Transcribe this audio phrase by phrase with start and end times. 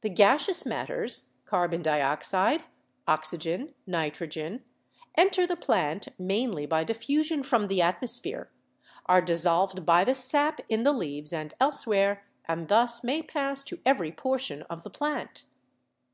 [0.00, 2.64] The gaseous matters (carbon dioxide,
[3.06, 4.64] oxygen, nitrogen)
[5.16, 8.50] enter the plant mainly by diffu sion from the atmosphere,
[9.04, 13.82] are dissolved by the sap in the leaves and elsewhere and thus may pass to
[13.84, 15.44] every portion of the plant.